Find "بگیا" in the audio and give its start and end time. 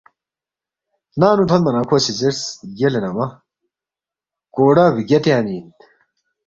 4.93-5.19